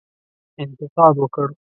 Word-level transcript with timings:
انتقاد 0.63 1.13
وکړ. 1.23 1.47